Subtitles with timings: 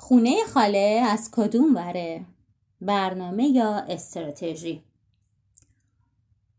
[0.00, 2.26] خونه خاله از کدوم وره؟
[2.80, 4.82] برنامه یا استراتژی؟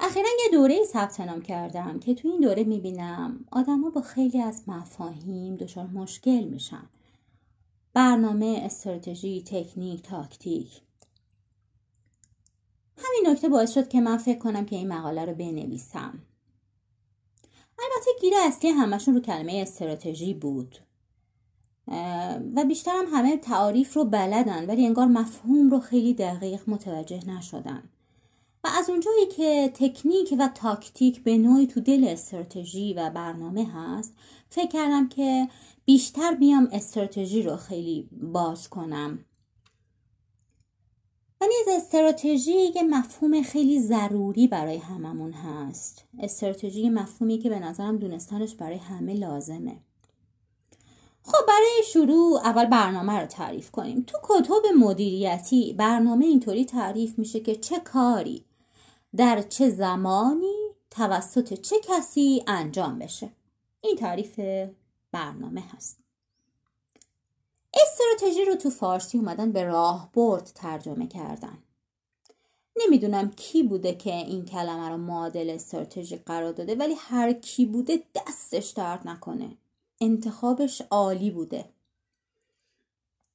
[0.00, 4.62] اخیرا یه دوره ثبت نام کردم که تو این دوره می‌بینم آدما با خیلی از
[4.66, 6.88] مفاهیم دچار مشکل میشن.
[7.94, 10.80] برنامه استراتژی تکنیک تاکتیک.
[12.96, 16.22] همین نکته باعث شد که من فکر کنم که این مقاله رو بنویسم.
[17.78, 20.78] البته گیر اصلی همشون رو کلمه استراتژی بود.
[22.56, 27.82] و بیشتر هم همه تعاریف رو بلدن ولی انگار مفهوم رو خیلی دقیق متوجه نشدن.
[28.64, 34.14] و از اونجایی که تکنیک و تاکتیک به نوعی تو دل استراتژی و برنامه هست
[34.48, 35.48] فکر کردم که
[35.84, 39.18] بیشتر بیام استراتژی رو خیلی باز کنم.
[41.40, 46.04] و نیز استراتژی یه مفهوم خیلی ضروری برای هممون هست.
[46.18, 49.76] استراتژی مفهومی که به نظرم دونستانش برای همه لازمه.
[51.26, 54.04] خب برای شروع اول برنامه رو تعریف کنیم.
[54.06, 58.44] تو کتب مدیریتی برنامه اینطوری تعریف میشه که چه کاری
[59.16, 60.54] در چه زمانی
[60.90, 63.30] توسط چه کسی انجام بشه.
[63.80, 64.40] این تعریف
[65.12, 65.98] برنامه هست.
[67.74, 71.58] استراتژی رو تو فارسی اومدن به راهبرد ترجمه کردن.
[72.76, 78.02] نمی‌دونم کی بوده که این کلمه رو معادل استراتژی قرار داده ولی هر کی بوده
[78.14, 79.56] دستش درد نکنه.
[80.00, 81.64] انتخابش عالی بوده.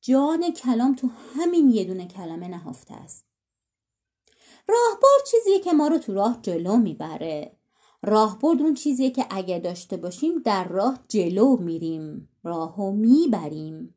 [0.01, 3.25] جان کلام تو همین یه دونه کلمه نهفته است.
[4.67, 7.55] راهبرد چیزیه که ما رو تو راه جلو می‌بره.
[8.01, 13.95] راهبرد اون چیزیه که اگه داشته باشیم در راه جلو میریم راهو می‌بریم.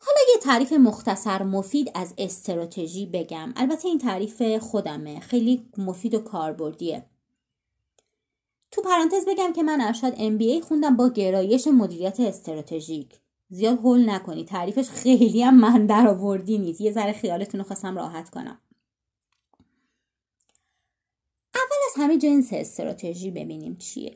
[0.00, 3.52] حالا یه تعریف مختصر مفید از استراتژی بگم.
[3.56, 7.06] البته این تعریف خودمه خیلی مفید و کاربردیه.
[8.84, 13.20] پرانتز بگم که من ارشد MBA خوندم با گرایش مدیریت استراتژیک.
[13.48, 14.44] زیاد هول نکنی.
[14.44, 16.80] تعریفش خیلی هم من در آوردی نیست.
[16.80, 18.60] یه ذره خیالتون رو خواستم راحت کنم.
[21.54, 24.14] اول از همه جنس استراتژی ببینیم چیه.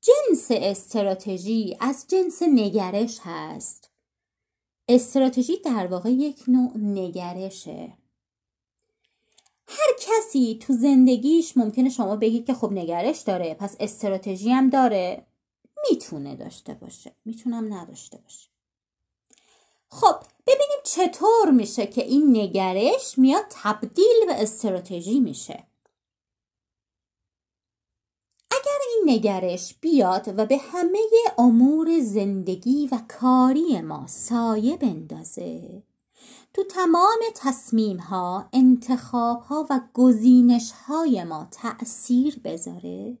[0.00, 3.90] جنس استراتژی از جنس نگرش هست.
[4.88, 7.92] استراتژی در واقع یک نوع نگرشه.
[9.68, 15.26] هر کسی تو زندگیش ممکنه شما بگید که خب نگرش داره پس استراتژی هم داره.
[15.90, 17.12] می‌تونه داشته باشه.
[17.24, 18.48] می‌تونم نداشته باشه.
[19.88, 20.14] خب
[20.46, 25.64] ببینیم چطور میشه که این نگرش میاد تبدیل به استراتژی میشه.
[28.50, 30.98] اگر این نگرش بیاد و به همه
[31.38, 35.82] امور زندگی و کاری ما سایه بندازه
[36.54, 43.18] تو تمام تصمیم ها انتخاب ها و گزینش های ما تأثیر بذاره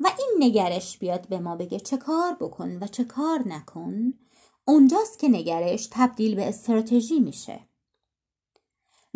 [0.00, 4.14] و این نگرش بیاد به ما بگه چه کار بکن و چه کار نکن.
[4.64, 7.60] اونجاست که نگرش تبدیل به استراتژی میشه.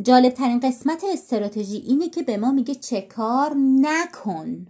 [0.03, 4.67] جالب ترین قسمت استراتژی اینه که به ما میگه چه کار نکن.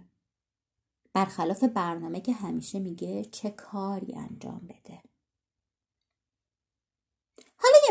[1.13, 5.10] برخلاف برنامه که همیشه میگه چه کاری انجام بده.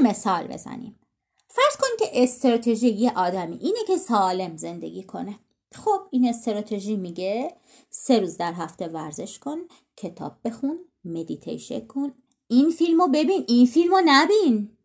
[0.01, 1.01] مثال بزنیم.
[1.49, 5.39] فرض کن که استراتژی یه آدمی اینه که سالم زندگی کنه.
[5.75, 7.57] خب این استراتژی میگه
[7.91, 9.59] سه روز در هفته ورزش کن
[9.97, 12.13] کتاب بخون مدیتیشن کن.
[12.49, 14.77] این فیلمو ببین این فیلمو نبین.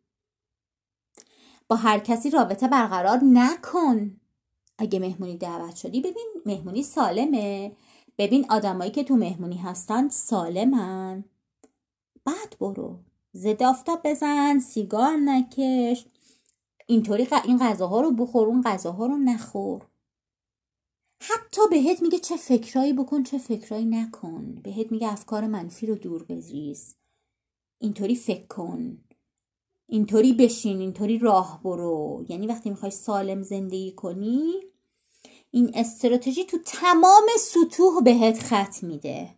[1.67, 4.21] با هر کسی رابطه برقرار نکن.
[4.77, 7.75] اگه مهمونی دعوت شدی ببین مهمونی سالمه.
[8.17, 11.23] ببین آدمایی که تو مهمونی هستن سالمن.
[12.25, 12.99] بعد برو.
[13.35, 16.05] ضد آفتاب بزن سیگار نکش.
[16.87, 19.81] اینطوری این غذاها رو بخور اون غذاها رو نخور.
[21.19, 24.61] حتی بهت میگه چه فکرایی بکن چه فکرایی نکن.
[24.63, 26.95] بهت میگه افکار منفی رو دور بریز.
[27.79, 28.97] اینطوری فکر کن.
[29.87, 32.25] اینطوری بشین اینطوری راه برو.
[32.29, 34.53] یعنی وقتی می‌خوای سالم زندگی کنی
[35.51, 39.35] این استراتژی تو تمام سطوح بهت خط میده.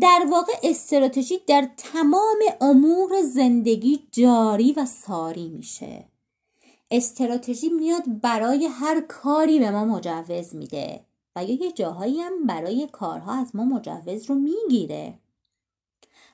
[0.00, 6.04] در واقع استراتژی در تمام امور زندگی جاری و ساری میشه.
[6.90, 11.00] استراتژی میاد برای هر کاری به ما مجوز میده
[11.36, 15.18] و یا یه جاهایی هم برای کارها از ما مجوز رو می‌گیره.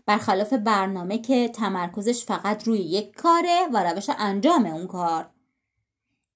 [0.06, 5.30] برخلاف برنامه که تمرکزش فقط روی یک کاره و روش انجام اون کار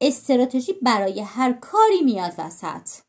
[0.01, 3.06] استراتژی برای هر کاری میاد وسط.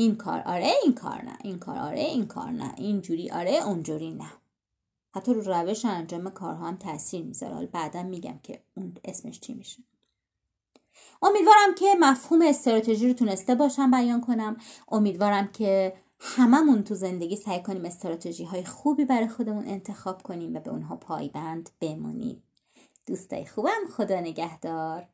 [0.00, 1.38] این کار آره این کار نه.
[1.44, 2.74] این کار آره این کار نه.
[2.76, 4.32] اینجوری آره اونجوری نه.
[5.14, 7.54] حتی رو روش انجام کارها هم تاثیر می‌ذاره.
[7.54, 9.82] حالا بعدا میگم که اون اسمش چی میشه.
[11.22, 14.56] امیدوارم که مفهوم استراتژی رو تونسته باشم بیان کنم.
[14.88, 20.60] امیدوارم که هممون تو زندگی سعی کنیم استراتژی های خوبی برای خودمون انتخاب کنیم و
[20.60, 22.42] به اونها پایبند بمونیم.
[23.06, 25.08] دوستای خوبم خدا نگهدار.